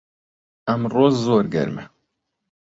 ئەمڕۆ 0.67 1.05
زۆر 1.23 1.45
گەرمە 1.53 1.85